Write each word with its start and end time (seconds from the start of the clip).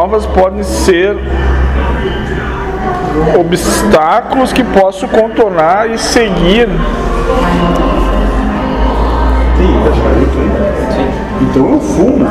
provas 0.00 0.24
podem 0.24 0.62
ser 0.62 1.14
obstáculos 3.38 4.50
que 4.50 4.64
posso 4.64 5.06
contornar 5.08 5.90
e 5.90 5.98
seguir. 5.98 6.66
Tá. 6.68 6.72
Então 11.42 11.72
eu 11.72 11.80
fumo. 11.80 12.26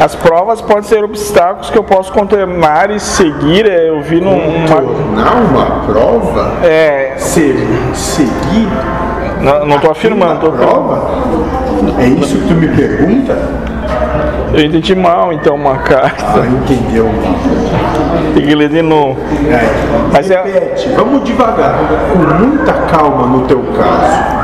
As 0.00 0.16
provas 0.16 0.60
podem 0.60 0.82
ser 0.82 1.04
obstáculos 1.04 1.70
que 1.70 1.78
eu 1.78 1.84
posso 1.84 2.12
contornar 2.12 2.90
e 2.90 2.98
seguir. 2.98 3.70
é, 3.70 3.90
Eu 3.90 4.02
vi 4.02 4.20
numa. 4.20 4.66
Tornar 4.66 5.34
uma 5.36 5.66
prova? 5.86 6.54
É, 6.66 7.14
Se, 7.18 7.54
seguir 7.94 8.68
não, 9.40 9.64
não 9.64 9.78
tô 9.78 9.92
afirmando, 9.92 10.40
tô 10.40 10.50
prova? 10.50 11.08
É 12.00 12.06
isso 12.08 12.36
que 12.36 12.48
tu 12.48 12.54
me 12.54 12.66
pergunta? 12.66 13.73
Eu 14.56 14.64
entendi 14.64 14.94
mal 14.94 15.32
então 15.32 15.56
uma 15.56 15.78
carta. 15.78 16.24
Ah, 16.24 16.46
entendeu. 16.46 17.10
Tem 18.34 18.46
que 18.46 18.54
ler 18.54 18.68
de 18.68 18.82
novo. 18.82 19.18
É. 19.50 19.68
Mas 20.12 20.30
é- 20.30 20.42
Repete, 20.42 20.88
vamos 20.90 21.24
devagar, 21.24 21.74
com 22.12 22.18
muita 22.44 22.72
calma 22.72 23.26
no 23.26 23.40
teu 23.46 23.60
caso. 23.76 24.34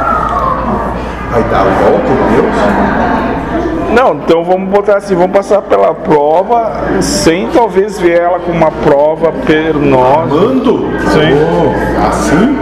Vai 1.30 1.42
dar 1.44 1.60
a 1.60 1.64
volta 1.64 2.10
Deus? 2.32 3.94
Não, 3.94 4.14
então 4.14 4.42
vamos 4.44 4.68
botar 4.68 4.96
assim, 4.96 5.14
vamos 5.14 5.32
passar 5.32 5.62
pela 5.62 5.94
prova 5.94 6.72
sem 7.00 7.48
talvez 7.48 7.98
ver 7.98 8.20
ela 8.20 8.38
como 8.40 8.56
uma 8.56 8.70
prova 8.70 9.32
penosa. 9.46 10.26
Mando? 10.26 10.88
Sim. 11.10 11.34
Oh, 11.36 12.06
assim? 12.08 12.58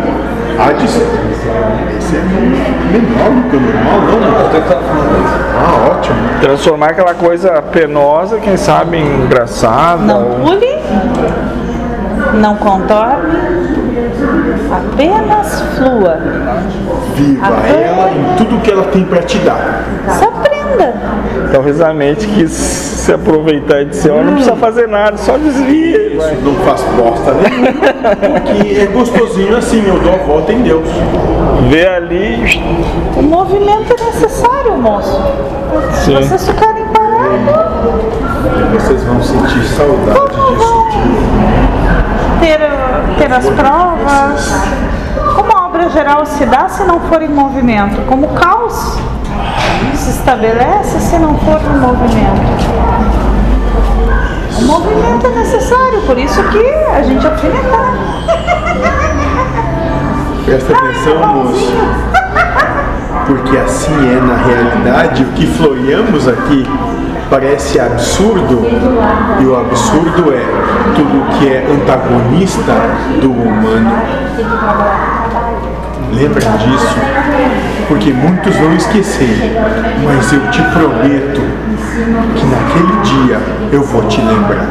Há 0.58 0.72
de 0.72 0.88
ser. 0.88 1.06
Esse 1.98 2.16
é 2.16 2.20
menor 2.20 3.30
do 3.30 3.50
que 3.50 3.56
o 3.56 3.60
normal, 3.60 4.00
não? 4.00 4.18
Ah, 5.60 5.67
ótimo. 5.90 6.16
Transformar 6.40 6.90
aquela 6.90 7.14
coisa 7.14 7.60
penosa, 7.62 8.38
quem 8.38 8.56
sabe, 8.56 8.96
em 8.98 9.24
engraçada. 9.24 10.02
Não 10.02 10.24
ou- 10.24 10.40
pule, 10.40 10.78
não 12.34 12.56
contorne, 12.56 13.38
apenas 14.70 15.60
flua. 15.76 16.18
Viva 17.14 17.46
ela 17.66 18.10
em 18.10 18.36
tudo 18.36 18.60
que 18.62 18.70
ela 18.70 18.84
tem 18.84 19.04
pra 19.04 19.22
te 19.22 19.38
dar. 19.38 19.84
Se 20.18 20.24
aprenda. 20.24 20.94
Talvez 21.52 21.80
a 21.80 21.92
mente 21.92 22.26
quis 22.26 22.97
se 23.08 23.14
aproveitar 23.14 23.80
e 23.80 23.84
dizer, 23.86 24.10
ó, 24.10 24.22
não 24.22 24.34
precisa 24.34 24.54
fazer 24.56 24.86
nada, 24.86 25.16
só 25.16 25.38
desvia. 25.38 26.14
vai. 26.18 26.34
Não 26.42 26.54
faz 26.56 26.82
bosta 26.94 27.32
nenhuma. 27.32 27.72
Porque 28.42 28.80
é 28.80 28.86
gostosinho 28.86 29.56
assim, 29.56 29.82
eu 29.88 29.98
dou 29.98 30.12
a 30.12 30.18
volta 30.18 30.52
em 30.52 30.60
Deus. 30.60 30.86
Vê 31.70 31.86
ali, 31.86 32.60
O 33.16 33.22
movimento 33.22 33.94
é 33.98 34.04
necessário, 34.04 34.76
moço. 34.76 35.22
Se 35.94 36.04
Sim. 36.04 36.16
vocês 36.16 36.48
ficarem 36.50 36.84
parados, 36.88 37.40
Vocês 38.74 39.02
vão 39.04 39.22
sentir 39.22 39.64
saudade 39.68 40.28
disso. 40.28 40.86
ter, 42.40 42.60
ter 43.16 43.32
as 43.32 43.46
provas. 43.46 44.52
Como 45.34 45.56
a 45.56 45.64
obra 45.66 45.88
geral 45.88 46.26
se 46.26 46.44
dá 46.44 46.68
se 46.68 46.84
não 46.84 47.00
for 47.00 47.22
em 47.22 47.28
movimento? 47.28 48.02
Como 48.06 48.26
o 48.26 48.34
caos 48.34 48.98
se 50.08 50.20
estabelece 50.20 50.98
se 51.00 51.18
não 51.18 51.36
for 51.38 51.60
em 51.60 51.80
movimento? 51.80 52.48
O 54.58 54.64
movimento 54.64 55.26
é 55.26 55.30
necessário, 55.30 56.00
por 56.02 56.18
isso 56.18 56.42
que 56.44 56.64
a 56.96 57.02
gente 57.02 57.26
alfinetar. 57.26 57.94
Presta 60.46 60.72
atenção, 60.72 61.34
moço. 61.34 61.72
Porque 63.26 63.56
assim 63.58 64.16
é 64.16 64.20
na 64.20 64.36
realidade 64.36 65.22
o 65.24 65.26
que 65.32 65.46
floreamos 65.46 66.26
aqui 66.26 66.64
parece 67.28 67.78
absurdo 67.78 68.66
e 69.38 69.44
o 69.44 69.60
absurdo 69.60 70.32
é 70.32 70.42
tudo 70.96 71.38
que 71.38 71.48
é 71.48 71.66
antagonista 71.70 72.72
do 73.20 73.30
humano. 73.30 73.92
Lembra 76.10 76.40
disso? 76.40 77.77
Porque 77.88 78.12
muitos 78.12 78.54
vão 78.56 78.74
esquecer, 78.74 79.56
mas 80.04 80.32
eu 80.32 80.50
te 80.50 80.62
prometo 80.62 81.40
que 82.36 82.46
naquele 82.46 83.00
dia 83.02 83.40
eu 83.72 83.82
vou 83.82 84.02
te 84.04 84.20
lembrar. 84.20 84.68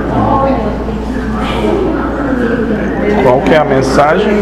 qual 3.28 3.42
que 3.42 3.54
é 3.54 3.58
a 3.58 3.66
mensagem? 3.66 4.38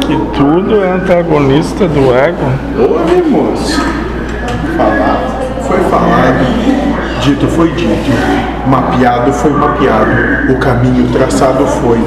Que 0.00 0.16
tudo 0.36 0.82
é 0.82 0.92
antagonista 0.92 1.86
do 1.86 2.14
ego. 2.14 2.38
Oi, 2.78 3.22
moço. 3.28 3.80
Falar 4.76 5.34
foi 5.66 5.80
falado, 5.84 7.20
dito 7.20 7.46
foi 7.48 7.70
dito, 7.72 8.10
mapeado 8.66 9.32
foi 9.32 9.52
mapeado, 9.52 10.52
o 10.52 10.58
caminho 10.58 11.08
traçado 11.12 11.66
foi. 11.66 11.98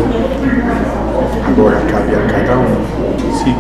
Agora 1.58 1.78
cabe 1.92 2.14
a 2.14 2.20
cada 2.32 2.56
um 2.56 2.68
seguir. 3.36 3.56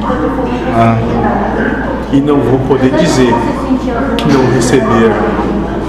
E 2.13 2.21
não 2.21 2.39
vou 2.41 2.59
poder 2.59 2.91
dizer 2.91 3.33
que 4.17 4.31
não 4.31 4.53
receberam. 4.53 5.15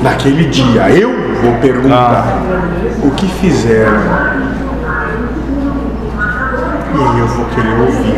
Naquele 0.02 0.46
dia 0.46 0.88
eu 0.88 1.10
vou 1.42 1.52
perguntar 1.60 2.40
o 3.04 3.10
que 3.10 3.26
fizeram. 3.26 4.00
E 6.94 6.98
aí 6.98 7.18
eu 7.18 7.26
vou 7.26 7.44
querer 7.44 7.78
ouvir, 7.78 8.16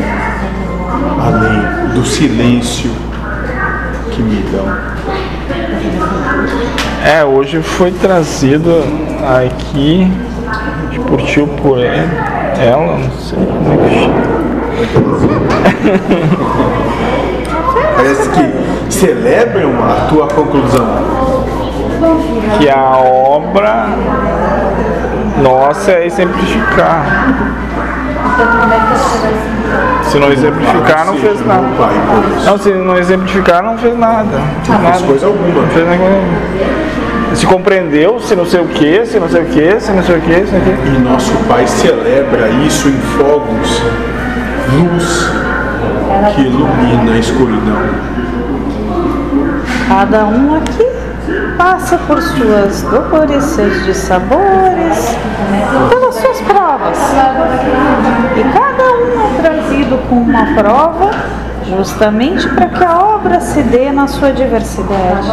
além 1.21 1.93
do 1.93 2.07
silêncio 2.07 2.93
que 4.13 4.23
me 4.23 4.41
dão. 4.53 4.73
É, 7.05 7.25
hoje 7.25 7.61
foi 7.61 7.91
trazido 7.91 8.71
aqui 9.43 10.09
por 11.09 11.21
tio 11.23 11.49
ele, 11.77 12.40
ela, 12.61 12.99
não 12.99 13.11
sei 13.19 13.39
como 13.39 13.73
é 13.73 13.77
que 13.77 13.95
chama. 13.95 14.21
Parece 17.97 18.29
que 18.31 18.93
celebram 18.93 19.73
a 19.83 20.07
tua 20.09 20.27
conclusão. 20.27 20.87
Que 22.59 22.69
a 22.69 22.97
obra 22.97 23.89
nossa 25.43 25.93
é 25.93 26.07
exemplificar. 26.07 27.05
Se 30.05 30.19
não 30.19 30.33
exemplificar, 30.33 31.07
não 31.07 31.15
fez 31.15 31.47
nada. 31.47 31.67
Não, 32.45 32.59
se 32.59 32.71
não 32.71 32.97
exemplificar, 32.97 33.63
não 33.63 33.79
fez 33.79 33.99
nada. 33.99 34.39
Não 34.69 34.93
fez 34.93 35.03
coisa 35.03 35.27
alguma. 35.27 35.63
Não 35.63 35.69
fez 35.69 35.87
nada. 35.87 36.01
Se 37.35 37.47
compreendeu, 37.47 38.21
se 38.21 38.35
não 38.35 38.45
sei 38.45 38.61
o 38.61 38.67
que, 38.67 39.07
se 39.07 39.19
não 39.19 39.29
sei 39.29 39.43
o 39.43 39.47
que, 39.47 39.81
se 39.81 39.93
não 39.93 40.03
sei 40.03 40.17
o 40.17 40.21
que, 40.21 40.47
se 40.47 40.53
não 40.53 40.65
sei 40.65 40.75
o 40.75 40.77
que. 40.79 40.89
E 40.89 40.99
nosso 40.99 41.33
Pai 41.49 41.67
celebra 41.67 42.49
isso 42.67 42.89
em 42.89 42.99
fogos, 43.17 43.83
luz 44.73 45.31
que 46.35 46.43
ilumina 46.43 47.13
a 47.13 47.19
escuridão. 47.19 48.11
Cada 49.89 50.27
um 50.27 50.57
aqui 50.57 50.87
passa 51.57 51.99
por 51.99 52.21
suas 52.21 52.83
dores, 52.83 53.45
seus 53.45 53.85
dissabores, 53.85 55.17
pelas 55.89 56.15
suas 56.15 56.41
provas. 56.43 56.99
E 58.37 58.43
cada 58.53 58.85
um 58.85 59.21
é 59.21 59.43
trazido 59.43 59.99
com 60.09 60.17
uma 60.17 60.47
prova 60.55 61.11
justamente 61.77 62.49
para 62.49 62.67
que 62.67 62.85
a 62.85 62.99
obra 62.99 63.41
se 63.41 63.63
dê 63.63 63.91
na 63.91 64.07
sua 64.07 64.33
diversidade, 64.33 65.31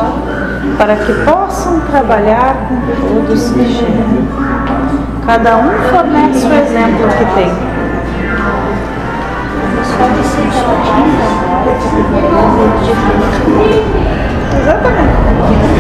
para 0.77 0.95
que 0.95 1.13
possam 1.25 1.79
trabalhar 1.81 2.67
com 2.69 3.17
todos 3.25 3.51
que 3.51 3.65
chegam. 3.65 4.27
Cada 5.25 5.57
um 5.57 5.71
fornece 5.89 6.45
o 6.45 6.53
exemplo 6.53 7.07
que 7.17 7.25
tem. 7.35 7.51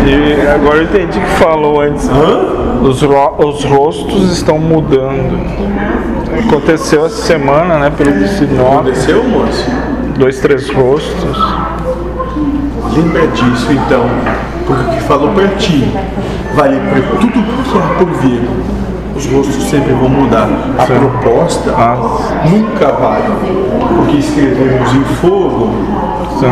E 0.05 0.47
agora 0.47 0.77
eu 0.77 0.83
entendi 0.83 1.19
que 1.19 1.31
falou 1.31 1.81
antes. 1.81 2.07
Hã? 2.09 2.81
Os, 2.81 3.01
ro- 3.01 3.35
os 3.39 3.63
rostos 3.65 4.31
estão 4.31 4.57
mudando. 4.59 5.37
Aconteceu 6.47 7.05
essa 7.05 7.21
semana, 7.23 7.77
né? 7.79 7.91
Pelo 7.95 8.13
que 8.13 8.27
se 8.27 8.45
nota. 8.45 8.75
Aconteceu, 8.75 9.23
moço? 9.23 9.65
Dois, 10.17 10.39
três 10.39 10.69
rostos. 10.69 11.37
Lembra 12.95 13.27
disso 13.27 13.71
então, 13.71 14.05
porque 14.65 14.83
o 14.83 14.89
que 14.89 14.99
falou 15.03 15.29
pra 15.33 15.47
ti 15.49 15.93
vale 16.55 16.79
para 16.79 17.01
tudo 17.19 17.31
que 17.31 17.77
há 17.77 17.97
por 17.99 18.09
vir. 18.21 18.41
Os 19.15 19.25
rostos 19.27 19.63
sempre 19.69 19.93
vão 19.93 20.09
mudar. 20.09 20.49
A 20.79 20.83
proposta 20.85 21.71
Ah. 21.77 21.97
nunca 22.49 22.91
vale. 22.93 23.31
Porque 23.95 24.17
escrevemos 24.17 24.91
em 24.93 25.03
fogo 25.21 25.69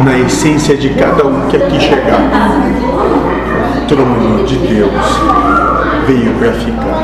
na 0.04 0.18
essência 0.20 0.78
de 0.78 0.90
cada 0.90 1.26
um 1.26 1.48
que 1.48 1.58
aqui 1.58 1.80
chegar. 1.80 2.22
O 3.82 3.88
trono 3.88 4.44
de 4.46 4.58
Deus 4.58 4.92
veio 6.08 6.34
para 6.36 6.52
ficar. 6.54 7.04